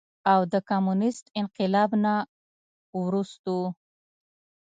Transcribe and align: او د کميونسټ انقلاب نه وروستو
او 0.31 0.39
د 0.53 0.55
کميونسټ 0.69 1.25
انقلاب 1.41 1.89
نه 2.03 2.15
وروستو 3.01 3.59